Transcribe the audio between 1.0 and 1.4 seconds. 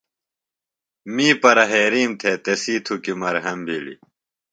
می